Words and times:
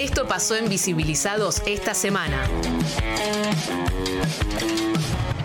Esto 0.00 0.26
pasó 0.26 0.56
en 0.56 0.70
Visibilizados 0.70 1.62
esta 1.66 1.92
semana. 1.92 2.48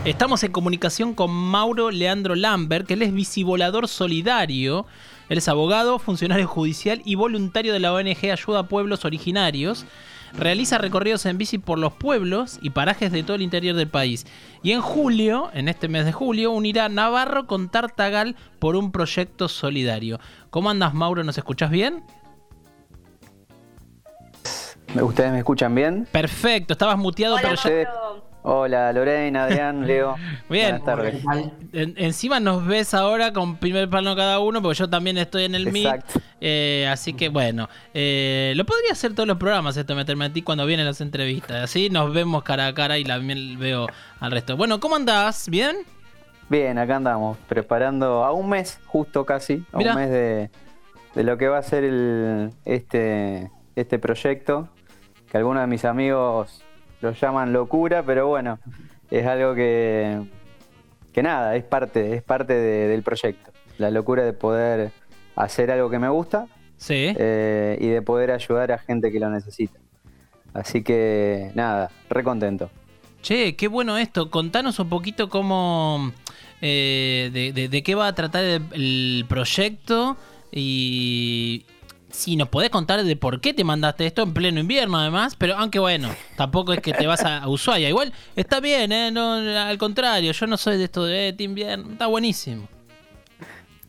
Estamos 0.06 0.44
en 0.44 0.54
comunicación 0.54 1.14
con 1.14 1.30
Mauro 1.30 1.92
Leandro 1.92 2.36
Lambert, 2.36 2.88
que 2.88 2.94
él 2.94 3.02
es 3.02 3.14
visivolador 3.14 3.90
solidario. 3.90 4.86
Él 5.28 5.40
es 5.40 5.50
abogado, 5.50 6.00
funcionario 6.00 6.48
judicial 6.48 7.02
y 7.04 7.16
voluntario 7.16 7.74
de 7.74 7.82
la 7.82 7.92
ONG 7.92 8.32
Ayuda 8.32 8.60
a 8.60 8.68
Pueblos 8.70 9.04
Originarios. 9.04 9.86
Realiza 10.32 10.78
recorridos 10.78 11.26
en 11.26 11.38
bici 11.38 11.58
por 11.58 11.78
los 11.78 11.92
pueblos 11.92 12.58
y 12.62 12.70
parajes 12.70 13.12
de 13.12 13.24
todo 13.24 13.36
el 13.36 13.42
interior 13.42 13.76
del 13.76 13.90
país. 13.90 14.26
Y 14.64 14.72
en 14.72 14.80
julio, 14.80 15.50
en 15.54 15.68
este 15.68 15.90
mes 15.90 16.06
de 16.06 16.14
julio, 16.14 16.52
unirá 16.52 16.88
Navarro 16.88 17.46
con 17.46 17.68
Tartagal 17.68 18.38
por 18.60 18.78
un 18.78 18.94
proyecto 18.94 19.50
solidario. 19.50 20.18
¿Cómo 20.50 20.70
andas, 20.70 20.94
Mauro? 20.94 21.26
¿Nos 21.26 21.38
escuchás 21.38 21.72
bien? 21.72 22.06
¿Ustedes 25.02 25.32
me 25.32 25.40
escuchan 25.40 25.74
bien? 25.76 26.08
Perfecto, 26.12 26.74
estabas 26.74 26.98
muteado, 26.98 27.36
Hola, 27.36 27.42
pero 27.44 27.56
ya... 27.84 27.90
Hola, 28.48 28.94
Lorena, 28.94 29.46
Adrián, 29.46 29.88
Leo. 29.88 30.16
Bien. 30.50 30.80
Buenas 30.80 30.84
tardes. 30.84 31.24
En- 31.74 31.96
encima 31.98 32.40
nos 32.40 32.64
ves 32.66 32.94
ahora 32.94 33.34
con 33.34 33.58
primer 33.58 33.90
plano 33.90 34.16
cada 34.16 34.40
uno, 34.40 34.62
porque 34.62 34.78
yo 34.78 34.88
también 34.90 35.18
estoy 35.18 35.46
en 35.46 35.56
el 35.56 35.72
Meet. 35.72 35.86
Exacto. 35.88 36.22
Eh, 36.40 36.88
así 36.92 37.14
que 37.14 37.30
bueno, 37.30 37.68
eh, 37.96 38.54
lo 38.56 38.64
podría 38.66 38.92
hacer 38.92 39.14
todos 39.16 39.26
los 39.26 39.38
programas 39.38 39.76
esto, 39.78 39.96
meterme 39.96 40.26
a 40.26 40.30
ti 40.34 40.44
cuando 40.44 40.64
vienen 40.68 40.86
las 40.86 41.02
entrevistas. 41.02 41.64
Así 41.64 41.90
nos 41.90 42.14
vemos 42.14 42.44
cara 42.44 42.68
a 42.68 42.74
cara 42.76 43.00
y 43.00 43.04
también 43.04 43.58
veo 43.58 43.88
al 44.20 44.32
resto. 44.32 44.56
Bueno, 44.56 44.80
¿cómo 44.80 44.96
andás? 44.96 45.50
¿Bien? 45.50 45.78
Bien, 46.48 46.78
acá 46.78 46.98
andamos, 46.98 47.38
preparando 47.50 48.24
a 48.24 48.32
un 48.32 48.48
mes, 48.48 48.80
justo 48.86 49.26
casi, 49.26 49.66
a 49.74 49.78
Mirá. 49.80 49.94
un 49.94 49.98
mes 50.02 50.10
de, 50.12 50.50
de 51.16 51.24
lo 51.24 51.36
que 51.40 51.48
va 51.48 51.58
a 51.58 51.64
ser 51.64 51.84
el, 51.84 52.52
este, 52.64 53.50
este 53.76 53.98
proyecto, 53.98 54.70
que 55.32 55.38
algunos 55.38 55.62
de 55.62 55.68
mis 55.68 55.86
amigos 55.86 56.62
lo 57.02 57.12
llaman 57.12 57.54
locura, 57.54 58.04
pero 58.04 58.28
bueno, 58.28 58.60
es 59.12 59.26
algo 59.26 59.54
que, 59.56 60.22
que 61.14 61.24
nada, 61.24 61.56
es 61.56 61.64
parte, 61.64 62.16
es 62.16 62.24
parte 62.24 62.54
de- 62.54 62.88
del 62.88 63.04
proyecto. 63.04 63.52
La 63.78 63.92
locura 63.92 64.24
de 64.24 64.34
poder 64.34 64.92
hacer 65.36 65.70
algo 65.72 65.90
que 65.90 66.00
me 66.00 66.10
gusta 66.10 66.48
Sí. 66.78 67.14
eh, 67.18 67.78
y 67.82 67.88
de 67.88 68.02
poder 68.02 68.32
ayudar 68.32 68.72
a 68.72 68.78
gente 68.78 69.12
que 69.12 69.20
lo 69.20 69.30
necesita. 69.30 69.80
Así 70.54 70.84
que 70.84 71.52
nada, 71.56 71.92
re 72.10 72.24
contento. 72.24 72.70
Che, 73.22 73.56
qué 73.56 73.68
bueno 73.68 73.98
esto. 73.98 74.30
Contanos 74.32 74.80
un 74.80 74.88
poquito 74.90 75.30
cómo. 75.30 76.12
eh, 76.62 77.30
de, 77.34 77.52
de- 77.52 77.68
de 77.68 77.84
qué 77.84 77.96
va 77.96 78.08
a 78.08 78.16
tratar 78.16 78.44
el, 78.46 78.62
el 78.72 79.26
proyecto 79.28 80.16
y. 80.52 81.66
Si 82.16 82.38
nos 82.38 82.48
podés 82.48 82.70
contar 82.70 83.04
de 83.04 83.16
por 83.18 83.42
qué 83.42 83.54
te 83.54 83.66
mandaste 83.66 84.06
esto 84.06 84.24
en 84.24 84.34
pleno 84.34 84.62
invierno, 84.62 84.98
además. 84.98 85.36
Pero 85.36 85.56
aunque 85.58 85.80
bueno, 85.80 86.08
tampoco 86.38 86.72
es 86.72 86.80
que 86.80 86.94
te 86.94 87.06
vas 87.06 87.26
a, 87.26 87.48
Ushuaia. 87.50 87.90
Igual 87.90 88.14
está 88.38 88.62
bien, 88.62 88.94
¿eh? 88.94 89.12
No, 89.12 89.34
al 89.34 89.78
contrario, 89.78 90.32
yo 90.32 90.48
no 90.48 90.56
soy 90.56 90.78
de 90.78 90.86
esto 90.86 91.04
de 91.04 91.30
eh, 91.30 91.36
invierno. 91.40 91.92
Está 91.92 92.08
buenísimo. 92.08 92.70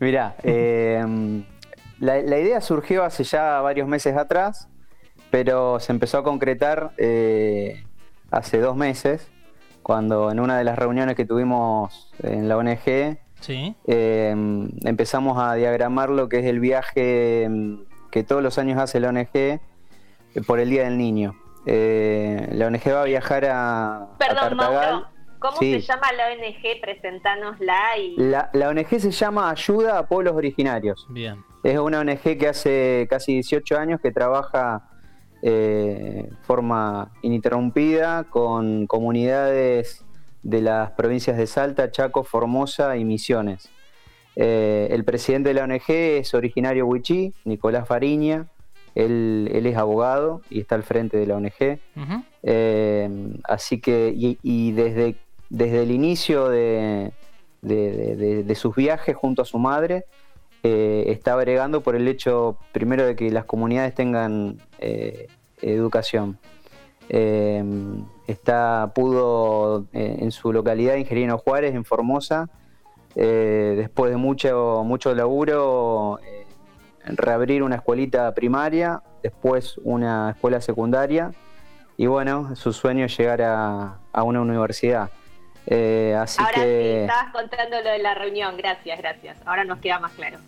Mirá, 0.00 0.34
eh, 0.42 1.04
la, 2.00 2.20
la 2.20 2.38
idea 2.40 2.60
surgió 2.60 3.04
hace 3.04 3.22
ya 3.22 3.60
varios 3.60 3.86
meses 3.86 4.16
atrás, 4.16 4.68
pero 5.30 5.78
se 5.78 5.92
empezó 5.92 6.18
a 6.18 6.24
concretar 6.24 6.90
eh, 6.98 7.84
hace 8.32 8.58
dos 8.58 8.76
meses, 8.76 9.28
cuando 9.84 10.32
en 10.32 10.40
una 10.40 10.58
de 10.58 10.64
las 10.64 10.76
reuniones 10.76 11.14
que 11.14 11.24
tuvimos 11.26 12.10
en 12.24 12.48
la 12.48 12.56
ONG 12.56 13.18
Sí. 13.38 13.76
empezamos 13.86 15.38
a 15.38 15.54
diagramar 15.54 16.08
lo 16.08 16.28
que 16.28 16.38
es 16.38 16.46
el 16.46 16.58
viaje 16.58 17.46
mm, 17.48 17.74
que 18.16 18.24
todos 18.24 18.42
los 18.42 18.56
años 18.56 18.78
hace 18.78 18.98
la 18.98 19.10
ONG 19.10 19.28
eh, 19.34 19.60
por 20.46 20.58
el 20.58 20.70
Día 20.70 20.84
del 20.84 20.96
Niño. 20.96 21.34
Eh, 21.66 22.48
la 22.52 22.68
ONG 22.68 22.80
va 22.88 23.02
a 23.02 23.04
viajar 23.04 23.44
a, 23.44 23.96
a 24.04 24.18
Perdón. 24.18 24.56
Mauro. 24.56 25.06
¿Cómo 25.38 25.58
Sí. 25.58 25.72
se 25.72 25.80
llama 25.82 26.06
la 26.12 26.28
ONG? 26.28 26.80
Presentánosla 26.80 27.98
y. 27.98 28.16
La, 28.16 28.48
la 28.54 28.70
ONG 28.70 28.88
se 28.88 29.10
llama 29.10 29.50
Ayuda 29.50 29.98
a 29.98 30.06
Pueblos 30.08 30.34
Originarios. 30.34 31.06
Bien. 31.10 31.44
Es 31.62 31.78
una 31.78 32.00
ONG 32.00 32.38
que 32.38 32.48
hace 32.48 33.06
casi 33.10 33.34
18 33.34 33.76
años 33.76 34.00
que 34.00 34.10
trabaja 34.12 34.88
eh, 35.42 36.22
de 36.30 36.36
forma 36.46 37.12
ininterrumpida 37.20 38.24
con 38.24 38.86
comunidades 38.86 40.06
de 40.42 40.62
las 40.62 40.92
provincias 40.92 41.36
de 41.36 41.46
Salta, 41.46 41.90
Chaco, 41.90 42.24
Formosa 42.24 42.96
y 42.96 43.04
Misiones. 43.04 43.68
Eh, 44.36 44.88
el 44.90 45.04
presidente 45.04 45.48
de 45.48 45.54
la 45.54 45.64
ONG 45.64 45.88
es 45.88 46.34
originario 46.34 46.86
huichí, 46.86 47.32
Nicolás 47.44 47.88
Fariña. 47.88 48.46
Él, 48.94 49.50
él 49.52 49.66
es 49.66 49.76
abogado 49.76 50.40
y 50.50 50.60
está 50.60 50.74
al 50.74 50.82
frente 50.82 51.16
de 51.16 51.26
la 51.26 51.36
ONG. 51.36 51.78
Eh, 52.42 53.08
así 53.44 53.80
que, 53.80 54.12
y, 54.16 54.38
y 54.42 54.72
desde, 54.72 55.16
desde 55.50 55.82
el 55.82 55.90
inicio 55.90 56.48
de, 56.48 57.12
de- 57.62 57.92
de- 57.92 58.16
de- 58.16 58.42
de 58.44 58.54
sus 58.54 58.74
viajes 58.76 59.14
junto 59.16 59.42
a 59.42 59.44
su 59.44 59.58
madre, 59.58 60.04
eh, 60.62 61.04
está 61.08 61.36
bregando 61.36 61.80
por 61.82 61.94
el 61.96 62.06
hecho, 62.08 62.56
primero, 62.72 63.06
de 63.06 63.16
que 63.16 63.30
las 63.30 63.44
comunidades 63.44 63.94
tengan 63.94 64.58
educación. 65.62 66.38
Está, 68.26 68.92
pudo 68.94 69.86
en 69.92 70.30
su 70.32 70.52
localidad, 70.52 70.96
Ingenierino 70.96 71.38
Juárez, 71.38 71.74
en 71.74 71.84
Formosa, 71.84 72.48
eh, 73.16 73.74
después 73.76 74.10
de 74.10 74.16
mucho, 74.16 74.82
mucho 74.84 75.14
laburo, 75.14 76.20
eh, 76.22 76.46
reabrir 77.06 77.62
una 77.62 77.76
escuelita 77.76 78.32
primaria, 78.34 79.02
después 79.22 79.78
una 79.78 80.30
escuela 80.30 80.60
secundaria 80.60 81.32
y 81.96 82.06
bueno, 82.06 82.54
su 82.54 82.72
sueño 82.72 83.06
es 83.06 83.16
llegar 83.16 83.42
a, 83.42 83.96
a 84.12 84.22
una 84.22 84.40
universidad. 84.40 85.10
Eh, 85.66 86.14
así 86.16 86.40
Ahora 86.40 86.54
sí, 86.54 86.60
que, 86.60 87.00
estabas 87.00 87.32
contando 87.32 87.80
lo 87.80 87.90
de 87.90 87.98
la 87.98 88.14
reunión. 88.14 88.56
Gracias, 88.56 88.98
gracias. 88.98 89.38
Ahora 89.46 89.64
nos 89.64 89.78
queda 89.78 89.98
más 89.98 90.12
claro. 90.12 90.38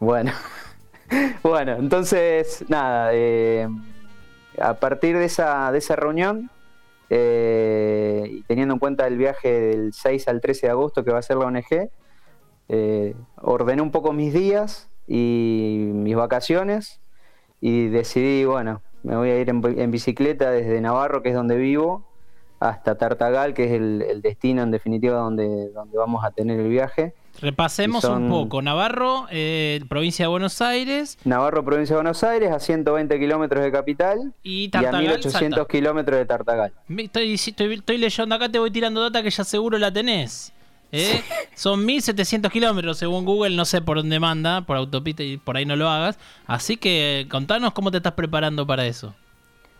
bueno, 0.00 0.32
bueno, 1.42 1.76
entonces, 1.76 2.64
nada, 2.68 3.12
a 4.60 4.74
partir 4.74 5.16
de 5.16 5.24
esa, 5.24 5.72
de 5.72 5.78
esa 5.78 5.96
reunión, 5.96 6.50
eh, 7.10 8.26
y 8.30 8.42
teniendo 8.42 8.74
en 8.74 8.80
cuenta 8.80 9.06
el 9.06 9.16
viaje 9.16 9.48
del 9.48 9.92
6 9.94 10.28
al 10.28 10.40
13 10.40 10.66
de 10.66 10.70
agosto 10.70 11.04
que 11.04 11.10
va 11.10 11.18
a 11.18 11.22
ser 11.22 11.36
la 11.36 11.46
ONG, 11.46 11.90
eh, 12.68 13.14
ordené 13.40 13.82
un 13.82 13.90
poco 13.90 14.12
mis 14.12 14.32
días 14.32 14.88
y 15.06 15.88
mis 15.92 16.14
vacaciones 16.16 17.00
y 17.60 17.86
decidí, 17.88 18.44
bueno, 18.44 18.82
me 19.02 19.16
voy 19.16 19.30
a 19.30 19.38
ir 19.40 19.48
en, 19.48 19.62
en 19.78 19.90
bicicleta 19.90 20.50
desde 20.50 20.80
Navarro, 20.80 21.22
que 21.22 21.30
es 21.30 21.34
donde 21.34 21.56
vivo, 21.56 22.04
hasta 22.60 22.96
Tartagal, 22.98 23.54
que 23.54 23.64
es 23.66 23.72
el, 23.72 24.02
el 24.02 24.20
destino 24.20 24.62
en 24.62 24.70
definitiva 24.70 25.16
donde, 25.18 25.70
donde 25.70 25.96
vamos 25.96 26.24
a 26.24 26.30
tener 26.30 26.58
el 26.60 26.68
viaje. 26.68 27.14
Repasemos 27.40 28.02
son- 28.02 28.24
un 28.24 28.30
poco. 28.30 28.62
Navarro, 28.62 29.26
eh, 29.30 29.80
provincia 29.88 30.24
de 30.24 30.28
Buenos 30.28 30.60
Aires 30.60 31.18
Navarro, 31.24 31.64
provincia 31.64 31.94
de 31.94 31.98
Buenos 32.02 32.24
Aires, 32.24 32.50
a 32.50 32.58
120 32.58 33.16
kilómetros 33.20 33.62
de 33.62 33.70
capital 33.70 34.34
y 34.42 34.64
y 34.64 34.66
a 34.66 34.70
Tartagal. 34.72 35.00
1800 35.02 35.56
Salta. 35.56 35.70
kilómetros 35.72 36.18
de 36.18 36.26
Tartagal. 36.26 36.72
Me- 36.88 37.04
Estoy, 37.04 37.34
estoy, 37.34 37.74
estoy 37.74 37.98
leyendo 37.98 38.34
acá, 38.34 38.48
te 38.48 38.58
voy 38.58 38.72
tirando 38.72 39.00
data 39.02 39.22
que 39.22 39.30
ya 39.30 39.44
seguro 39.44 39.78
la 39.78 39.92
tenés. 39.92 40.52
¿Eh? 40.92 41.22
Son 41.54 41.84
1700 41.84 42.50
kilómetros 42.50 42.98
según 42.98 43.24
Google, 43.24 43.56
no 43.56 43.64
sé 43.64 43.80
por 43.82 43.98
dónde 43.98 44.20
manda, 44.20 44.62
por 44.62 44.76
autopista 44.76 45.22
y 45.22 45.36
por 45.36 45.56
ahí 45.56 45.64
no 45.64 45.76
lo 45.76 45.88
hagas. 45.88 46.18
Así 46.46 46.76
que 46.76 47.26
contanos 47.30 47.72
cómo 47.72 47.90
te 47.90 47.98
estás 47.98 48.12
preparando 48.12 48.66
para 48.66 48.86
eso. 48.86 49.14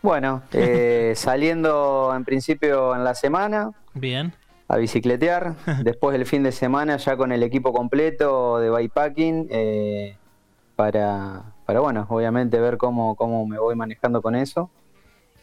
Bueno, 0.03 0.43
eh, 0.53 1.13
saliendo 1.17 2.13
en 2.15 2.25
principio 2.25 2.95
en 2.95 3.05
la 3.05 3.15
semana 3.15 3.73
Bien. 3.95 4.33
a 4.69 4.77
bicicletear, 4.77 5.55
después 5.83 6.15
el 6.15 6.27
fin 6.27 6.43
de 6.43 6.53
semana 6.53 6.97
ya 6.97 7.17
con 7.17 7.33
el 7.33 7.43
equipo 7.43 7.73
completo 7.73 8.59
de 8.59 8.71
bikepacking, 8.71 9.49
eh, 9.51 10.17
para, 10.77 11.43
para, 11.67 11.81
bueno, 11.81 12.07
obviamente 12.09 12.61
ver 12.61 12.77
cómo, 12.77 13.17
cómo 13.17 13.47
me 13.47 13.59
voy 13.59 13.75
manejando 13.75 14.23
con 14.23 14.37
eso. 14.37 14.71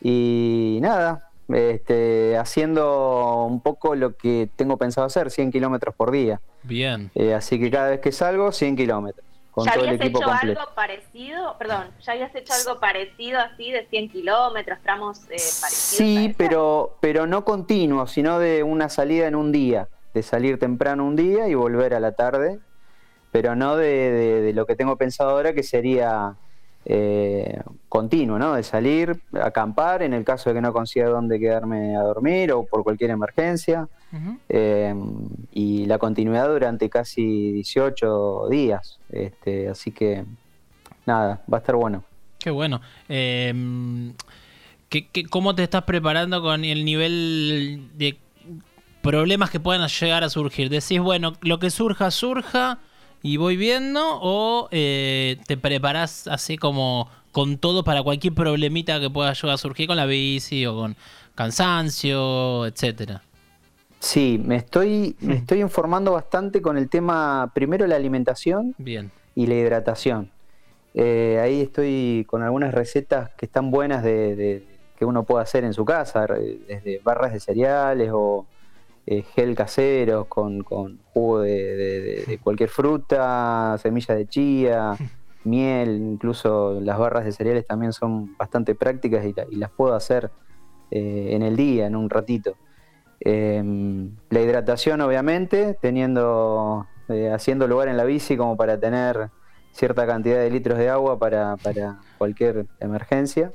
Y 0.02 0.80
nada, 0.82 1.25
este, 1.50 2.38
haciendo 2.38 3.46
un 3.46 3.62
poco 3.62 3.96
lo 3.96 4.16
que 4.16 4.50
tengo 4.56 4.78
pensado 4.78 5.08
hacer, 5.08 5.30
100 5.32 5.52
kilómetros 5.52 5.94
por 5.96 6.12
día. 6.12 6.42
Bien. 6.64 7.12
Eh, 7.16 7.34
así 7.34 7.60
que 7.60 7.70
cada 7.70 7.90
vez 7.90 8.00
que 8.00 8.12
salgo, 8.12 8.52
100 8.52 8.76
kilómetros, 8.76 9.26
con 9.52 9.66
¿Ya 9.66 9.74
todo 9.74 9.84
el 9.84 9.90
habías 9.90 10.02
equipo 10.02 10.20
hecho 10.20 10.30
completo. 10.30 10.60
algo 10.62 10.76
parecido? 10.76 11.56
Perdón, 11.58 11.88
¿ya 12.04 12.12
habías 12.14 12.36
hecho 12.36 12.54
algo 12.54 12.80
parecido 12.80 13.40
así 13.40 13.72
de 13.72 13.86
100 13.88 14.10
kilómetros, 14.10 14.80
tramos 14.82 15.20
eh, 15.24 15.28
parecidos? 15.28 15.72
Sí, 15.72 16.34
pero, 16.38 16.98
pero 17.00 17.28
no 17.28 17.46
continuo, 17.46 18.08
sino 18.08 18.40
de 18.40 18.64
una 18.64 18.90
salida 18.90 19.28
en 19.28 19.36
un 19.36 19.52
día, 19.52 19.88
de 20.14 20.24
salir 20.24 20.58
temprano 20.60 21.06
un 21.06 21.16
día 21.16 21.48
y 21.48 21.54
volver 21.54 21.94
a 21.94 22.00
la 22.00 22.14
tarde, 22.14 22.60
pero 23.32 23.56
no 23.56 23.76
de, 23.76 23.88
de- 24.12 24.42
de 24.42 24.54
lo 24.54 24.66
que 24.66 24.76
tengo 24.76 24.96
pensado 24.98 25.30
ahora 25.32 25.54
que 25.54 25.62
sería 25.64 26.36
eh, 26.86 27.62
continuo, 27.96 28.38
¿no? 28.38 28.54
De 28.56 28.64
salir, 28.64 29.22
acampar 29.42 30.04
en 30.04 30.14
el 30.14 30.24
caso 30.24 30.50
de 30.50 30.56
que 30.56 30.62
no 30.62 30.74
consiga 30.74 31.08
dónde 31.10 31.40
quedarme 31.40 31.96
a 31.96 32.02
dormir 32.02 32.52
o 32.52 32.64
por 32.66 32.84
cualquier 32.84 33.12
emergencia, 33.12 33.88
eh, 34.50 34.94
y 35.52 35.86
la 35.86 35.98
continuidad 35.98 36.48
durante 36.50 36.90
casi 36.90 37.52
18 37.52 38.48
días, 38.50 39.00
este, 39.10 39.70
así 39.70 39.92
que 39.92 40.24
nada, 41.06 41.42
va 41.52 41.58
a 41.58 41.62
estar 41.62 41.76
bueno. 41.76 42.04
Qué 42.40 42.50
bueno. 42.52 42.82
Eh, 43.10 43.54
¿qué- 44.90 45.08
qué- 45.08 45.26
cómo 45.26 45.56
te 45.56 45.64
estás 45.64 45.84
preparando 45.84 46.42
con 46.42 46.64
el 46.64 46.86
nivel 46.86 47.90
de 47.98 48.18
problemas 49.02 49.50
que 49.50 49.60
puedan 49.60 49.88
llegar 49.88 50.24
a 50.24 50.30
surgir? 50.30 50.70
¿Decís, 50.70 51.00
bueno, 51.00 51.34
lo 51.42 51.60
que 51.60 51.70
surja, 51.70 52.12
surja 52.12 52.80
y 53.22 53.38
voy 53.38 53.58
viendo? 53.58 54.02
¿O 54.22 54.68
eh, 54.72 55.38
te 55.48 55.58
preparás 55.58 56.28
así 56.28 56.58
como 56.58 57.10
con 57.36 57.58
todo 57.58 57.84
para 57.84 58.02
cualquier 58.02 58.34
problemita 58.34 58.98
que 59.02 59.10
pueda 59.10 59.34
llegar 59.34 59.56
a 59.56 59.58
surgir 59.58 59.88
con 59.88 59.98
la 59.98 60.06
bici 60.06 60.66
o 60.66 60.74
con 60.74 60.96
cansancio, 61.36 62.66
etcétera? 62.66 63.24
Sí, 64.00 64.42
me 64.42 64.56
estoy, 64.56 65.18
me 65.20 65.36
estoy 65.36 65.60
informando 65.60 66.14
bastante 66.14 66.62
con 66.62 66.78
el 66.78 66.88
tema, 66.88 67.52
primero 67.54 67.86
la 67.88 67.98
alimentación 67.98 68.74
Bien. 68.78 69.12
y 69.36 69.48
la 69.48 69.56
hidratación. 69.56 70.32
Eh, 70.94 71.38
ahí 71.44 71.60
estoy 71.60 72.24
con 72.26 72.42
algunas 72.42 72.74
recetas 72.74 73.32
que 73.38 73.48
están 73.48 73.70
buenas 73.70 74.02
de, 74.02 74.38
de- 74.38 74.68
que 74.98 75.04
uno 75.04 75.24
puede 75.24 75.44
hacer 75.44 75.66
en 75.66 75.74
su 75.74 75.84
casa, 75.84 76.26
desde 76.70 77.02
barras 77.04 77.34
de 77.34 77.42
cereales 77.42 78.12
o 78.14 78.46
eh, 79.06 79.24
gel 79.36 79.56
caseros 79.56 80.28
con, 80.28 80.64
con 80.64 81.00
jugo 81.14 81.42
de, 81.42 81.52
de- 81.76 82.00
de- 82.00 82.24
de 82.28 82.38
cualquier 82.38 82.70
fruta, 82.70 83.78
semillas 83.82 84.16
de 84.18 84.26
chía, 84.26 84.96
miel, 85.46 86.02
incluso 86.02 86.80
las 86.82 86.98
barras 86.98 87.26
de 87.26 87.32
cereales 87.32 87.66
también 87.66 87.94
son 87.94 88.36
bastante 88.38 88.76
prácticas 88.76 89.26
y, 89.26 89.34
y 89.52 89.56
las 89.56 89.72
puedo 89.72 89.96
hacer 89.96 90.32
eh, 90.92 91.30
en 91.32 91.42
el 91.44 91.56
día, 91.56 91.88
en 91.88 91.96
un 91.96 92.10
ratito. 92.10 92.56
Eh, 93.20 93.64
la 94.30 94.42
hidratación, 94.42 95.02
obviamente, 95.02 95.78
teniendo, 95.82 96.86
eh, 97.10 97.32
haciendo 97.32 97.68
lugar 97.68 97.88
en 97.88 97.98
la 97.98 98.04
bici 98.04 98.38
como 98.38 98.58
para 98.58 98.80
tener 98.80 99.30
cierta 99.72 100.06
cantidad 100.06 100.38
de 100.38 100.50
litros 100.50 100.78
de 100.78 100.90
agua 100.90 101.20
para, 101.20 101.58
para 101.58 102.00
cualquier 102.18 102.66
emergencia. 102.80 103.52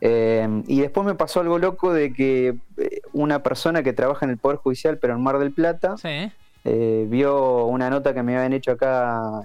Eh, 0.00 0.62
y 0.66 0.80
después 0.80 1.06
me 1.06 1.14
pasó 1.14 1.40
algo 1.40 1.58
loco 1.58 1.92
de 1.92 2.12
que 2.12 2.56
eh, 2.76 3.00
una 3.12 3.42
persona 3.42 3.82
que 3.82 3.92
trabaja 3.92 4.26
en 4.26 4.30
el 4.30 4.38
Poder 4.38 4.58
Judicial, 4.58 4.98
pero 4.98 5.14
en 5.14 5.22
Mar 5.22 5.38
del 5.38 5.52
Plata, 5.52 5.96
Sí, 5.96 6.30
eh, 6.64 7.06
vio 7.08 7.64
una 7.66 7.88
nota 7.90 8.12
que 8.12 8.22
me 8.22 8.36
habían 8.36 8.52
hecho 8.52 8.72
acá 8.72 9.42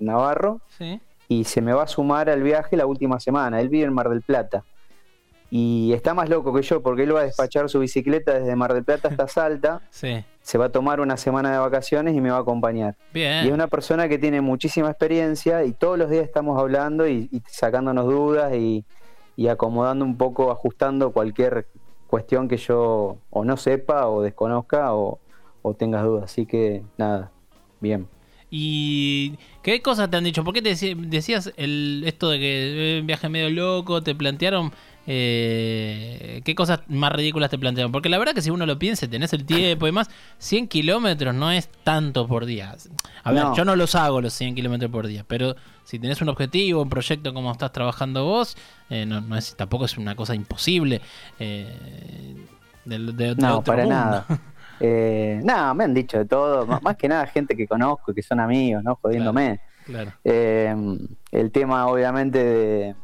Navarro 0.00 0.60
sí. 0.78 1.00
y 1.28 1.44
se 1.44 1.60
me 1.60 1.72
va 1.72 1.84
a 1.84 1.88
sumar 1.88 2.28
al 2.30 2.42
viaje 2.42 2.76
la 2.76 2.86
última 2.86 3.20
semana. 3.20 3.60
Él 3.60 3.68
vive 3.68 3.86
en 3.86 3.92
Mar 3.92 4.08
del 4.08 4.22
Plata. 4.22 4.64
Y 5.50 5.92
está 5.94 6.12
más 6.12 6.28
loco 6.28 6.52
que 6.52 6.60
yo 6.62 6.82
porque 6.82 7.04
él 7.04 7.14
va 7.16 7.20
a 7.20 7.24
despachar 7.24 7.70
su 7.70 7.78
bicicleta 7.78 8.34
desde 8.38 8.54
Mar 8.54 8.74
del 8.74 8.84
Plata 8.84 9.08
hasta 9.08 9.28
Salta, 9.28 9.80
Sí. 9.90 10.22
se 10.42 10.58
va 10.58 10.66
a 10.66 10.68
tomar 10.68 11.00
una 11.00 11.16
semana 11.16 11.50
de 11.50 11.58
vacaciones 11.58 12.14
y 12.14 12.20
me 12.20 12.30
va 12.30 12.36
a 12.36 12.40
acompañar. 12.40 12.96
Bien. 13.14 13.44
Y 13.44 13.48
es 13.48 13.54
una 13.54 13.66
persona 13.66 14.08
que 14.10 14.18
tiene 14.18 14.42
muchísima 14.42 14.90
experiencia 14.90 15.64
y 15.64 15.72
todos 15.72 15.96
los 15.98 16.10
días 16.10 16.24
estamos 16.24 16.60
hablando 16.60 17.08
y, 17.08 17.30
y 17.32 17.42
sacándonos 17.48 18.04
dudas 18.04 18.54
y, 18.54 18.84
y 19.36 19.48
acomodando 19.48 20.04
un 20.04 20.18
poco, 20.18 20.50
ajustando 20.50 21.12
cualquier 21.12 21.66
cuestión 22.08 22.46
que 22.46 22.58
yo 22.58 23.16
o 23.30 23.44
no 23.46 23.56
sepa 23.56 24.06
o 24.06 24.20
desconozca 24.20 24.92
o, 24.94 25.18
o 25.62 25.72
tengas 25.74 26.04
dudas. 26.04 26.24
Así 26.24 26.44
que 26.44 26.82
nada, 26.98 27.30
bien. 27.80 28.06
¿Y 28.50 29.34
qué 29.62 29.82
cosas 29.82 30.10
te 30.10 30.16
han 30.16 30.24
dicho? 30.24 30.42
¿Por 30.44 30.54
qué 30.54 30.62
te 30.62 30.74
decías 30.74 31.52
el, 31.56 32.02
esto 32.06 32.30
de 32.30 32.38
que 32.38 32.96
eh, 32.96 33.00
un 33.00 33.06
viaje 33.06 33.28
medio 33.28 33.50
loco? 33.50 34.02
¿Te 34.02 34.14
plantearon 34.14 34.72
eh, 35.06 36.40
qué 36.44 36.54
cosas 36.54 36.80
más 36.88 37.12
ridículas 37.12 37.50
te 37.50 37.58
plantearon? 37.58 37.92
Porque 37.92 38.08
la 38.08 38.18
verdad 38.18 38.32
que 38.34 38.40
si 38.42 38.50
uno 38.50 38.64
lo 38.64 38.78
piensa, 38.78 39.06
tenés 39.08 39.32
el 39.34 39.44
tiempo 39.44 39.86
y 39.86 39.90
demás, 39.90 40.08
100 40.38 40.68
kilómetros 40.68 41.34
no 41.34 41.50
es 41.50 41.68
tanto 41.84 42.26
por 42.26 42.46
día. 42.46 42.74
A 43.24 43.32
ver, 43.32 43.44
No. 43.44 43.56
yo 43.56 43.64
no 43.66 43.76
los 43.76 43.94
hago 43.94 44.20
los 44.22 44.32
100 44.32 44.54
kilómetros 44.54 44.90
por 44.90 45.06
día, 45.06 45.24
pero 45.28 45.54
si 45.84 45.98
tenés 45.98 46.20
un 46.22 46.28
objetivo, 46.30 46.82
un 46.82 46.88
proyecto 46.88 47.34
como 47.34 47.52
estás 47.52 47.72
trabajando 47.72 48.24
vos, 48.24 48.56
eh, 48.90 49.04
no, 49.06 49.20
no 49.20 49.36
es, 49.36 49.54
tampoco 49.56 49.84
es 49.84 49.96
una 49.98 50.14
cosa 50.16 50.34
imposible. 50.34 51.00
eh, 51.38 52.36
de- 52.84 52.98
de 53.12 53.34
No, 53.36 53.58
otro 53.58 53.62
para 53.74 53.82
mundo. 53.84 53.94
nada. 53.94 54.26
Eh, 54.80 55.40
nada, 55.42 55.74
me 55.74 55.84
han 55.84 55.94
dicho 55.94 56.18
de 56.18 56.24
todo, 56.24 56.66
más 56.66 56.96
que 56.96 57.08
nada 57.08 57.26
gente 57.26 57.56
que 57.56 57.66
conozco, 57.66 58.14
que 58.14 58.22
son 58.22 58.40
amigos, 58.40 58.82
¿no? 58.82 58.96
Jodiéndome. 58.96 59.60
Claro. 59.84 60.12
Eh, 60.22 60.74
el 61.32 61.50
tema, 61.50 61.86
obviamente, 61.86 62.44
de, 62.44 62.94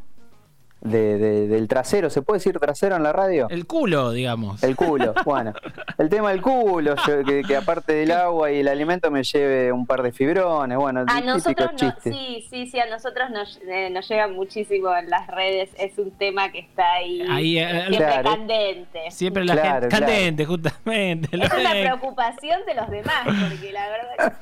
de- 0.85 1.19
de- 1.19 1.49
del 1.49 1.67
trasero, 1.67 2.11
¿se 2.11 2.23
puede 2.23 2.39
decir 2.39 2.59
trasero 2.61 2.95
en 2.95 3.03
la 3.03 3.13
radio? 3.13 3.49
El 3.51 3.67
culo, 3.67 4.13
digamos. 4.13 4.63
El 4.63 4.77
culo, 4.77 5.15
bueno. 5.25 5.53
El 5.99 6.09
tema 6.11 6.31
del 6.31 6.41
culo, 6.43 6.95
yo- 7.07 7.25
que, 7.25 7.43
que 7.43 7.57
aparte 7.57 7.95
del 7.95 8.13
agua 8.13 8.53
y 8.53 8.61
el 8.61 8.69
alimento 8.69 9.11
me 9.11 9.25
lleve 9.25 9.73
un 9.73 9.87
par 9.87 10.03
de 10.03 10.13
fibrones, 10.13 10.77
bueno, 10.79 11.05
A 11.09 11.21
nosotros 11.23 11.71
no, 11.81 11.95
sí, 12.03 12.47
sí, 12.51 12.67
sí, 12.67 12.79
a 12.79 12.87
nosotros 12.87 13.31
nos, 13.31 13.59
eh, 13.67 13.89
nos 13.91 14.07
llega 14.09 14.29
muchísimo 14.29 14.95
en 14.95 15.09
las 15.11 15.27
redes, 15.27 15.71
es 15.79 15.97
un 15.99 16.11
tema 16.13 16.53
que 16.53 16.61
está 16.61 16.93
ahí, 16.95 17.23
Ahí, 17.31 17.59
eh, 17.59 17.67
siempre 17.89 17.97
Claro. 17.97 18.31
candente. 18.31 19.11
Siempre 19.11 19.45
la 19.45 19.53
Claro, 19.55 19.69
gente 19.81 19.89
claro. 19.89 20.07
candente, 20.07 20.45
justamente. 20.45 21.29
Es 21.33 21.53
una 21.53 21.71
preocupación 21.83 22.61
de 22.67 22.75
los 22.75 22.91
demás, 22.91 23.25
porque 23.25 23.73
la 23.73 23.89
verdad 23.89 24.33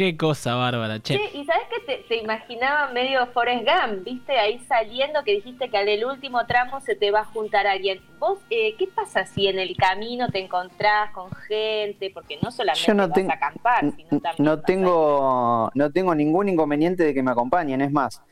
Qué 0.00 0.16
cosa 0.16 0.54
bárbara, 0.54 0.98
che. 0.98 1.18
Sí, 1.18 1.40
y 1.40 1.44
sabes 1.44 1.64
que 1.68 1.80
te, 1.84 2.04
te 2.08 2.16
imaginaba 2.16 2.90
medio 2.90 3.26
Forrest 3.34 3.66
Gump, 3.66 4.02
viste, 4.02 4.32
ahí 4.38 4.58
saliendo 4.60 5.22
que 5.24 5.32
dijiste 5.32 5.68
que 5.68 5.76
al 5.76 5.90
el 5.90 6.06
último 6.06 6.46
tramo 6.46 6.80
se 6.80 6.96
te 6.96 7.10
va 7.10 7.20
a 7.20 7.24
juntar 7.26 7.66
alguien. 7.66 8.00
¿Vos 8.18 8.38
eh, 8.48 8.76
qué 8.78 8.86
pasa 8.86 9.26
si 9.26 9.46
en 9.46 9.58
el 9.58 9.76
camino 9.76 10.30
te 10.30 10.38
encontrás 10.38 11.10
con 11.10 11.30
gente? 11.46 12.10
Porque 12.14 12.38
no 12.42 12.50
solamente 12.50 12.86
Yo 12.86 12.94
no 12.94 13.08
vas 13.08 13.28
a 13.28 13.32
acampar, 13.34 13.92
sino 13.94 14.20
también 14.22 14.34
no 14.38 14.60
tengo 14.60 15.70
no 15.74 15.92
tengo 15.92 16.14
ningún 16.14 16.48
inconveniente 16.48 17.04
de 17.04 17.12
que 17.12 17.22
me 17.22 17.32
acompañen 17.32 17.82
es 17.82 17.92
más 17.92 18.22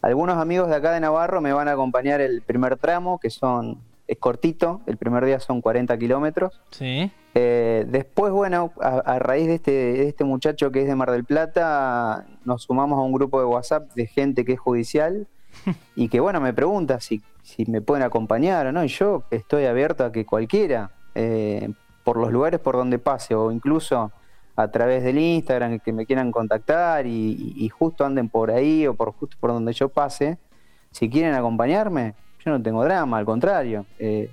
algunos 0.00 0.38
amigos 0.38 0.70
de 0.70 0.74
acá 0.74 0.90
de 0.90 0.98
Navarro 0.98 1.40
me 1.40 1.52
van 1.52 1.68
a 1.68 1.72
acompañar 1.74 2.20
el 2.20 2.42
primer 2.42 2.78
tramo 2.78 3.20
que 3.20 3.30
son 3.30 3.78
es 4.08 4.18
cortito 4.18 4.80
el 4.86 4.96
primer 4.96 5.24
día 5.24 5.38
son 5.38 5.60
40 5.60 5.96
kilómetros 5.98 6.60
Sí. 6.70 7.12
Eh, 7.34 7.86
después 7.88 8.30
bueno 8.32 8.72
a, 8.80 8.98
a 8.98 9.18
raíz 9.18 9.46
de 9.46 9.54
este 9.54 9.70
de 9.72 10.08
este 10.08 10.22
muchacho 10.24 10.70
que 10.70 10.82
es 10.82 10.86
de 10.86 10.94
Mar 10.94 11.10
del 11.10 11.24
Plata 11.24 12.26
nos 12.44 12.64
sumamos 12.64 12.98
a 12.98 13.02
un 13.02 13.12
grupo 13.12 13.40
de 13.40 13.46
WhatsApp 13.46 13.90
de 13.94 14.06
gente 14.06 14.44
que 14.44 14.52
es 14.52 14.60
judicial 14.60 15.26
y 15.96 16.08
que 16.10 16.20
bueno 16.20 16.42
me 16.42 16.52
pregunta 16.52 17.00
si 17.00 17.22
si 17.42 17.64
me 17.70 17.80
pueden 17.80 18.04
acompañar 18.04 18.66
o 18.66 18.72
no 18.72 18.84
y 18.84 18.88
yo 18.88 19.22
estoy 19.30 19.64
abierto 19.64 20.04
a 20.04 20.12
que 20.12 20.26
cualquiera 20.26 20.90
eh, 21.14 21.70
por 22.04 22.18
los 22.18 22.30
lugares 22.32 22.60
por 22.60 22.76
donde 22.76 22.98
pase 22.98 23.34
o 23.34 23.50
incluso 23.50 24.12
a 24.54 24.68
través 24.70 25.02
del 25.02 25.18
Instagram 25.18 25.78
que 25.80 25.92
me 25.94 26.04
quieran 26.04 26.30
contactar 26.32 27.06
y, 27.06 27.10
y- 27.56 27.64
y 27.64 27.68
justo 27.70 28.04
anden 28.04 28.28
por 28.28 28.50
ahí 28.50 28.86
o 28.86 28.92
por 28.92 29.10
justo 29.12 29.36
por 29.40 29.50
donde 29.52 29.72
yo 29.72 29.88
pase, 29.88 30.36
si 30.90 31.08
quieren 31.08 31.32
acompañarme, 31.32 32.14
yo 32.44 32.50
no 32.50 32.62
tengo 32.62 32.84
drama, 32.84 33.16
al 33.16 33.24
contrario. 33.24 33.86
Eh, 33.98 34.28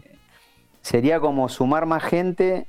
sería 0.81 1.21
como 1.21 1.47
sumar 1.47 1.85
más 1.85 2.03
gente 2.03 2.67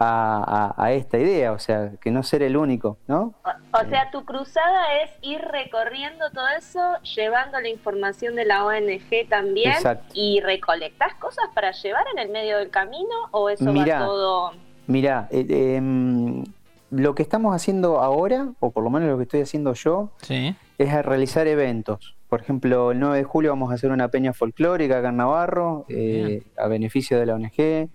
a, 0.00 0.72
a- 0.76 0.84
a 0.84 0.92
esta 0.92 1.18
idea, 1.18 1.52
o 1.52 1.58
sea, 1.58 1.92
que 2.00 2.10
no 2.10 2.22
ser 2.22 2.42
el 2.42 2.56
único, 2.56 2.96
¿no? 3.06 3.34
O, 3.44 3.78
o 3.78 3.88
sea, 3.88 4.10
tu 4.10 4.24
cruzada 4.24 5.00
es 5.02 5.10
ir 5.22 5.40
recorriendo 5.42 6.30
todo 6.30 6.48
eso, 6.58 6.80
llevando 7.14 7.60
la 7.60 7.68
información 7.68 8.34
de 8.34 8.46
la 8.46 8.64
ONG 8.64 9.28
también 9.28 9.72
Exacto. 9.72 10.06
y 10.14 10.40
recolectás 10.40 11.14
cosas 11.16 11.44
para 11.54 11.72
llevar 11.72 12.04
en 12.14 12.18
el 12.18 12.30
medio 12.30 12.58
del 12.58 12.70
camino 12.70 13.14
o 13.30 13.50
eso 13.50 13.70
Mirá. 13.72 14.00
va 14.00 14.06
todo... 14.06 14.52
Mirá, 14.86 15.28
eh, 15.30 15.76
em, 15.76 16.44
lo 16.90 17.14
que 17.14 17.22
estamos 17.22 17.54
haciendo 17.54 18.00
ahora, 18.00 18.48
o 18.58 18.70
por 18.72 18.82
lo 18.82 18.90
menos 18.90 19.08
lo 19.10 19.16
que 19.18 19.22
estoy 19.24 19.42
haciendo 19.42 19.74
yo, 19.74 20.10
Sí. 20.22 20.56
es 20.78 20.92
a 20.92 21.02
realizar 21.02 21.46
eventos. 21.46 22.16
Por 22.28 22.40
ejemplo, 22.40 22.90
el 22.92 22.98
9 23.00 23.18
de 23.18 23.24
julio 23.24 23.50
vamos 23.50 23.70
a 23.70 23.74
hacer 23.74 23.90
una 23.92 24.08
peña 24.08 24.32
folclórica 24.32 24.98
acá 24.98 25.10
en 25.10 25.16
Navarro, 25.18 25.84
eh, 25.88 26.42
a 26.56 26.66
beneficio 26.68 27.18
de 27.18 27.26
la 27.26 27.34
ONG. 27.34 27.88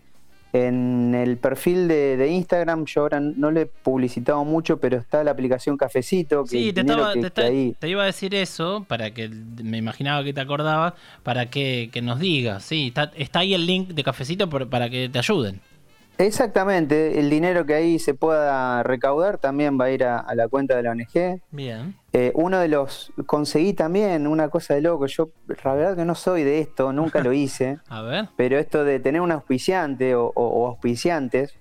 En 0.56 1.14
el 1.14 1.36
perfil 1.36 1.88
de, 1.90 2.16
de 2.16 2.30
Instagram, 2.30 2.86
yo 2.86 3.02
ahora 3.02 3.20
no 3.20 3.52
le 3.52 3.62
he 3.64 3.66
publicitado 3.66 4.46
mucho, 4.46 4.78
pero 4.80 4.98
está 4.98 5.22
la 5.24 5.32
aplicación 5.32 5.76
Cafecito. 5.76 6.44
Que 6.44 6.50
Sí, 6.50 6.72
te, 6.74 6.82
estaba, 6.82 7.10
que- 7.10 7.14
te, 7.16 7.20
que 7.22 7.28
está- 7.28 7.42
ahí- 7.44 7.76
te 7.78 7.90
iba 7.90 8.04
a 8.04 8.06
decir 8.06 8.34
eso, 8.34 8.86
para 8.88 9.12
que 9.12 9.28
me 9.28 9.78
imaginaba 9.78 10.24
que 10.24 10.32
te 10.34 10.40
acordabas, 10.40 10.94
para 11.24 11.50
que, 11.50 11.90
que 11.92 12.02
nos 12.02 12.20
digas. 12.20 12.64
Sí, 12.64 12.88
está, 12.88 13.12
está 13.18 13.40
ahí 13.40 13.54
el 13.54 13.66
link 13.66 13.90
de 13.90 14.04
cafecito 14.04 14.50
por- 14.50 14.70
para 14.70 14.90
que 14.90 15.10
te 15.10 15.20
ayuden. 15.20 15.60
Exactamente, 16.18 17.20
el 17.20 17.30
dinero 17.30 17.66
que 17.66 17.74
ahí 17.74 18.00
se 18.00 18.14
pueda 18.14 18.84
recaudar 18.84 19.38
también 19.38 19.78
va 19.80 19.86
a 19.86 19.92
ir 19.92 20.04
a, 20.04 20.20
a 20.20 20.34
la 20.36 20.48
cuenta 20.48 20.76
de 20.76 20.84
la 20.84 20.92
ONG. 20.92 21.42
Bien. 21.52 21.96
Eh, 22.14 22.32
uno 22.36 22.60
de 22.60 22.68
los 22.70 23.12
conseguí 23.26 23.74
también 23.74 24.26
una 24.28 24.48
cosa 24.50 24.74
de 24.76 24.82
loco. 24.82 25.06
Yo 25.08 25.30
la 25.64 25.74
verdad 25.74 25.96
que 25.98 26.06
no 26.06 26.16
soy 26.16 26.44
de 26.44 26.60
esto, 26.62 26.94
nunca 26.94 27.22
lo 27.22 27.34
hice. 27.34 27.80
A 27.90 28.02
ver. 28.02 28.30
Pero 28.38 28.58
esto 28.58 28.84
de 28.86 29.00
tener 29.00 29.20
un 29.22 29.32
auspiciante 29.32 30.16
o, 30.16 30.28
o- 30.34 30.48
o 30.48 30.68
auspiciantes, 30.68 31.54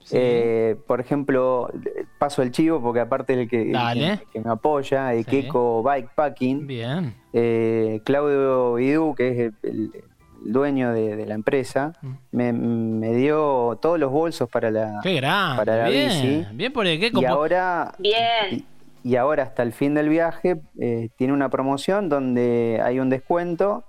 Sí. 0.00 0.16
eh, 0.20 0.76
por 0.86 1.00
ejemplo, 1.00 1.70
paso 2.18 2.42
el 2.42 2.50
chivo 2.50 2.82
porque 2.82 3.00
aparte 3.00 3.32
el 3.32 3.48
que, 3.48 3.70
el 3.72 4.20
que 4.30 4.40
me 4.42 4.50
apoya, 4.50 5.14
el 5.14 5.24
Sí. 5.24 5.30
Keko 5.30 5.82
Bikepacking, 5.82 6.66
Bien. 6.66 7.14
eh, 7.32 8.02
Claudio 8.04 8.74
Vidú, 8.74 9.14
que 9.14 9.28
es 9.30 9.38
el, 9.38 9.54
el 9.62 10.04
dueño 10.44 10.92
de, 10.92 11.16
de 11.16 11.26
la 11.26 11.34
empresa, 11.34 11.92
Mm. 12.02 12.12
me, 12.32 12.52
me 12.52 13.12
dio 13.14 13.78
todos 13.82 13.98
los 13.98 14.10
bolsos 14.12 14.48
para 14.48 14.70
la... 14.70 15.00
Qué 15.02 15.14
grande. 15.14 15.56
para 15.64 15.76
la 15.78 15.88
bien. 15.88 16.08
bici. 16.08 16.46
Bien 16.52 16.72
por 16.72 16.86
el 16.86 16.98
que 17.00 17.06
y 17.06 17.10
como- 17.10 17.28
ahora 17.28 17.94
Bien. 17.98 18.16
y, 18.52 18.64
y 19.10 19.16
ahora 19.16 19.42
hasta 19.42 19.62
el 19.62 19.72
fin 19.72 19.94
del 19.94 20.08
viaje 20.08 20.60
eh, 20.80 21.08
tiene 21.16 21.32
una 21.32 21.48
promoción 21.48 22.08
donde 22.08 22.80
hay 22.82 23.00
un 23.00 23.10
descuento 23.10 23.84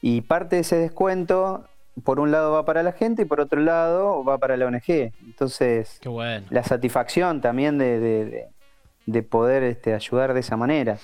y 0.00 0.20
parte 0.22 0.56
de 0.56 0.62
ese 0.62 0.76
descuento 0.76 1.64
por 2.04 2.20
un 2.20 2.30
lado 2.30 2.52
va 2.52 2.64
para 2.64 2.82
la 2.84 2.92
gente 2.92 3.22
y 3.22 3.24
por 3.24 3.40
otro 3.40 3.60
lado 3.60 4.22
va 4.24 4.38
para 4.38 4.56
la 4.56 4.66
ONG. 4.66 5.10
Entonces, 5.26 5.98
Qué 6.00 6.08
bueno. 6.08 6.46
la 6.50 6.62
satisfacción 6.62 7.40
también 7.40 7.76
de, 7.78 7.98
de- 7.98 8.24
de- 8.26 8.46
de 9.10 9.22
poder 9.22 9.62
este, 9.62 9.94
ayudar 9.94 10.34
de 10.34 10.40
esa 10.40 10.56
manera. 10.56 10.98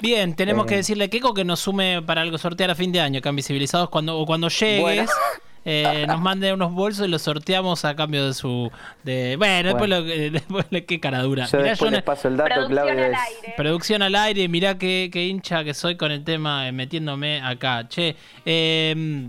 Bien, 0.00 0.34
tenemos 0.34 0.64
Eh. 0.64 0.68
que 0.70 0.76
decirle 0.76 1.04
a 1.04 1.08
Keiko 1.08 1.34
que 1.34 1.44
nos 1.44 1.60
sume 1.60 2.00
para 2.02 2.22
algo 2.22 2.38
sortear 2.38 2.70
a 2.70 2.74
fin 2.74 2.90
de 2.90 3.00
año, 3.00 3.20
que 3.20 3.28
han 3.28 3.36
visibilizados 3.36 3.90
cuando, 3.90 4.18
o 4.18 4.24
cuando 4.26 4.48
llegues. 4.48 4.80
Bueno. 4.82 5.10
eh, 5.66 6.06
nos 6.08 6.18
mande 6.22 6.50
unos 6.54 6.72
bolsos 6.72 7.06
y 7.06 7.10
los 7.10 7.20
sorteamos 7.20 7.84
a 7.84 7.94
cambio 7.94 8.26
de 8.26 8.32
su. 8.32 8.70
De, 9.04 9.36
bueno, 9.36 9.68
después, 9.68 9.90
lo, 9.90 10.02
que- 10.02 10.30
después 10.32 10.64
le- 10.70 10.86
qué 10.86 10.98
cara 11.00 11.20
dura. 11.22 11.44
Yo 11.44 11.58
Mirá, 11.58 11.70
después 11.72 11.90
yo 11.90 11.96
les 11.96 12.02
paso 12.02 12.28
el 12.28 12.38
dato, 12.38 12.48
Producción 12.54 12.86
Claudio. 12.86 13.04
al 13.04 13.12
es- 13.12 13.18
aire. 13.42 13.54
Producción 13.58 14.00
al 14.02 14.14
aire, 14.14 14.48
mirá 14.48 14.78
qué, 14.78 15.10
qué 15.12 15.26
hincha 15.26 15.62
que 15.62 15.74
soy 15.74 15.96
con 15.98 16.12
el 16.12 16.24
tema, 16.24 16.66
eh, 16.66 16.72
metiéndome 16.72 17.42
acá. 17.42 17.86
Che, 17.88 18.16
eh, 18.46 19.28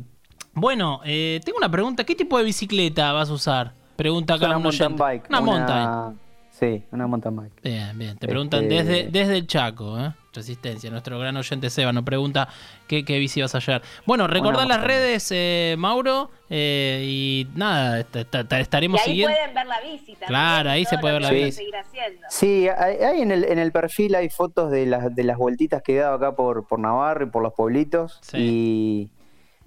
bueno, 0.53 1.01
eh, 1.03 1.41
tengo 1.43 1.57
una 1.57 1.69
pregunta. 1.69 2.05
¿Qué 2.05 2.15
tipo 2.15 2.37
de 2.37 2.45
bicicleta 2.45 3.11
vas 3.11 3.29
a 3.29 3.33
usar? 3.33 3.73
Pregunta 3.97 4.35
acá 4.35 4.45
una 4.47 4.55
un 4.57 4.63
mountain 4.63 4.87
oyente. 4.93 5.03
bike. 5.03 5.29
Una 5.29 5.41
mountain. 5.41 6.19
Sí, 6.61 6.83
una 6.91 7.07
mountain 7.07 7.35
bike. 7.35 7.61
Bien, 7.63 7.97
bien. 7.97 8.17
Te 8.19 8.27
preguntan 8.27 8.65
Este- 8.71 8.75
desde, 8.83 9.09
desde 9.09 9.37
el 9.37 9.47
Chaco, 9.47 9.99
¿eh? 9.99 10.13
Resistencia. 10.31 10.91
Nuestro 10.91 11.17
gran 11.17 11.35
oyente 11.35 11.71
Seba 11.71 11.91
nos 11.91 12.03
pregunta 12.03 12.47
qué, 12.87 13.03
qué 13.03 13.17
bici 13.17 13.41
vas 13.41 13.55
a 13.55 13.57
hallar. 13.57 13.81
Bueno, 14.05 14.27
recordar 14.27 14.67
Una 14.67 14.77
las 14.77 14.85
redes, 14.85 15.27
eh, 15.31 15.73
Mauro. 15.79 16.29
eh, 16.51 17.03
y 17.03 17.47
nada, 17.55 17.99
est- 18.01 18.15
est- 18.15 18.35
Y 18.35 18.55
estaremos 18.57 19.01
ahí 19.01 19.07
siguiendo. 19.07 19.35
pueden 19.35 19.55
ver 19.55 19.65
la 19.65 19.81
bici 19.81 20.11
también. 20.11 20.27
Claro, 20.27 20.69
ahí 20.69 20.85
se 20.85 20.97
puede 20.99 21.13
ver 21.15 21.21
la 21.23 21.31
bici. 21.31 21.51
seguir 21.51 21.75
haciendo. 21.75 22.27
Sí, 22.29 22.67
hay, 22.69 22.95
hay 22.97 23.21
en, 23.21 23.31
el, 23.31 23.43
en 23.45 23.57
el 23.57 23.71
perfil 23.71 24.13
hay 24.13 24.29
fotos 24.29 24.69
de 24.69 24.85
las, 24.85 25.13
de 25.15 25.23
las 25.23 25.37
vueltitas 25.39 25.81
que 25.81 25.95
he 25.95 25.99
dado 25.99 26.13
acá 26.15 26.35
por, 26.35 26.67
por 26.67 26.77
Navarro 26.79 27.25
y 27.25 27.29
por 27.31 27.41
los 27.41 27.53
pueblitos. 27.53 28.19
Sí. 28.21 28.37
Y 28.37 29.09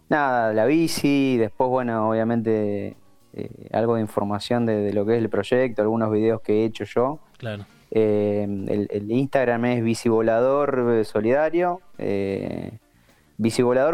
nada, 0.08 0.52
la 0.52 0.64
bici, 0.64 1.38
después, 1.38 1.68
bueno, 1.68 2.08
obviamente 2.10 2.96
eh, 3.36 3.68
algo 3.72 3.96
de 3.96 4.00
información 4.00 4.64
de, 4.66 4.76
de 4.76 4.92
lo 4.92 5.04
que 5.04 5.14
es 5.16 5.18
el 5.18 5.28
proyecto, 5.28 5.82
algunos 5.82 6.10
videos 6.10 6.40
que 6.40 6.62
he 6.62 6.64
hecho 6.64 6.84
yo. 6.84 7.18
Claro. 7.36 7.66
Eh, 7.90 8.42
el, 8.42 8.88
el 8.90 9.10
Instagram 9.10 9.64
es 9.66 9.84
Bicivolador 9.84 10.96
eh, 10.98 11.04
Solidario. 11.04 11.80
Eh, 11.98 12.72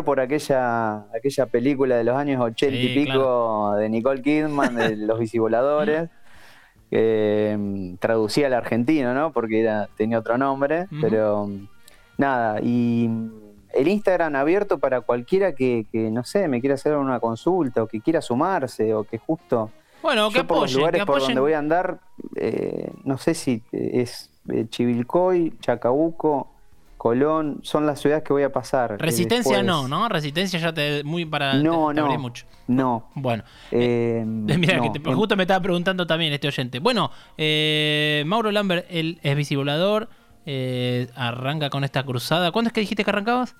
por 0.05 0.21
aquella, 0.21 1.07
aquella 1.15 1.47
película 1.47 1.97
de 1.97 2.05
los 2.05 2.17
años 2.17 2.41
80 2.41 2.77
Sí, 2.77 2.83
y 2.83 2.95
pico 2.95 3.13
claro. 3.13 3.73
de 3.77 3.89
Nicole 3.89 4.23
Kidman, 4.23 4.75
de 4.75 4.97
los 4.97 5.19
bicivoladores. 5.19 6.09
que 6.91 7.57
mm, 7.59 7.95
traducía 7.97 8.49
al 8.49 8.55
argentino, 8.55 9.15
¿no? 9.15 9.33
Porque 9.33 9.61
era, 9.61 9.89
tenía 9.97 10.19
otro 10.19 10.37
nombre. 10.37 10.87
Pero 11.01 11.47
mm, 11.47 11.69
nada, 12.19 12.61
y 12.63 13.09
el 13.81 13.89
Instagram 13.89 14.35
abierto 14.37 14.79
para 14.79 15.01
cualquiera 15.01 15.55
que, 15.55 15.87
que, 15.91 16.11
no 16.11 16.25
sé, 16.25 16.49
me 16.49 16.61
quiera 16.61 16.75
hacer 16.75 16.97
una 16.97 17.21
consulta 17.21 17.83
o 17.83 17.87
que 17.87 18.01
quiera 18.01 18.21
sumarse 18.21 18.95
o 18.95 19.05
que 19.05 19.19
justo 19.19 19.71
Bueno, 20.03 20.29
que 20.31 20.39
yo 20.39 20.47
por 20.47 20.57
los 20.59 20.65
apoyen, 20.65 20.79
lugares 20.79 21.05
por 21.05 21.17
apoyen. 21.17 21.27
donde 21.29 21.41
voy 21.41 21.53
a 21.55 21.59
andar, 21.59 22.01
eh, 22.37 22.91
no 23.05 23.19
sé 23.19 23.35
si 23.35 23.63
es 23.73 24.31
eh, 24.49 24.67
Chivilcoy, 24.69 25.55
Chacabuco, 25.61 26.49
Colón, 26.97 27.61
son 27.63 27.87
las 27.87 27.99
ciudades 28.01 28.23
que 28.25 28.33
voy 28.35 28.43
a 28.43 28.53
pasar. 28.53 28.93
eh, 28.93 28.97
Resistencia 28.99 29.57
después. 29.63 29.67
no, 29.67 29.89
¿no? 29.89 30.09
Resistencia 30.11 30.59
ya 30.59 30.75
te 30.75 31.03
muy 31.03 31.25
para 31.25 31.55
No, 31.55 31.89
te- 31.89 31.95
te 31.95 32.01
no. 32.03 32.19
mucho. 32.19 32.45
No. 32.67 33.09
Bueno, 33.15 33.43
eh, 33.71 34.23
mira 34.27 34.77
no, 34.77 34.83
que 34.93 34.99
te- 34.99 35.09
en- 35.09 35.17
justo 35.17 35.35
me 35.37 35.45
estaba 35.45 35.61
preguntando 35.63 36.07
también 36.07 36.33
este 36.35 36.49
oyente. 36.49 36.79
Bueno, 36.79 37.11
eh, 37.39 38.23
Mauro 38.27 38.51
Lambert, 38.53 38.87
él 38.91 39.19
es 39.23 39.35
bicivolador, 39.35 40.11
eh, 40.45 41.09
arranca 41.17 41.71
con 41.71 41.85
esta 41.85 42.03
cruzada. 42.05 42.51
¿Cuándo 42.53 42.69
es 42.69 42.73
que 42.75 42.81
dijiste 42.81 43.03
que 43.05 43.11
arrancabas? 43.11 43.57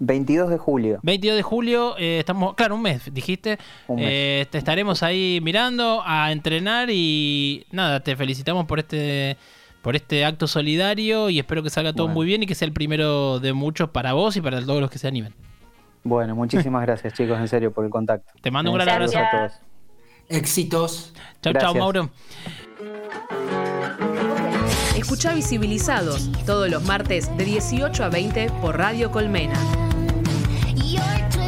22 0.00 0.48
de 0.50 0.58
julio. 0.58 0.98
22 1.02 1.36
de 1.36 1.42
julio, 1.42 1.94
eh, 1.98 2.18
estamos, 2.20 2.54
claro, 2.54 2.74
un 2.74 2.82
mes, 2.82 3.12
dijiste. 3.12 3.58
Un 3.86 3.96
mes. 3.96 4.06
Eh, 4.08 4.46
te 4.50 4.58
estaremos 4.58 5.02
ahí 5.02 5.40
mirando 5.42 6.02
a 6.04 6.32
entrenar 6.32 6.88
y 6.90 7.66
nada, 7.70 8.00
te 8.00 8.16
felicitamos 8.16 8.66
por 8.66 8.78
este 8.80 9.36
por 9.82 9.96
este 9.96 10.26
acto 10.26 10.46
solidario 10.46 11.30
y 11.30 11.38
espero 11.38 11.62
que 11.62 11.70
salga 11.70 11.92
todo 11.94 12.04
Bueno. 12.06 12.14
muy 12.16 12.26
bien 12.26 12.42
y 12.42 12.46
que 12.46 12.54
sea 12.54 12.66
el 12.66 12.72
primero 12.72 13.40
de 13.40 13.54
muchos 13.54 13.88
para 13.90 14.12
vos 14.12 14.36
y 14.36 14.40
para 14.42 14.60
todos 14.64 14.80
los 14.80 14.90
que 14.90 14.98
se 14.98 15.08
animen. 15.08 15.34
Bueno, 16.02 16.34
muchísimas 16.34 16.82
gracias 16.86 17.14
chicos, 17.14 17.38
en 17.38 17.48
serio, 17.48 17.72
por 17.72 17.84
el 17.84 17.90
contacto. 17.90 18.32
Te 18.42 18.50
mando 18.50 18.70
un 18.72 18.76
gran 18.76 18.88
abrazo. 18.88 19.18
a 19.18 19.30
todos. 19.30 19.52
Éxitos. 20.28 21.12
Chau, 21.42 21.52
chau, 21.52 21.74
Gracias. 21.74 21.74
Mauro. 21.76 22.10
Escucha 24.96 25.34
Visibilizados 25.34 26.30
todos 26.46 26.70
los 26.70 26.84
martes 26.84 27.34
de 27.36 27.44
18 27.44 28.04
a 28.04 28.08
20 28.10 28.50
por 28.60 28.76
Radio 28.78 29.10
Colmena. 29.10 29.58
Your 30.76 31.39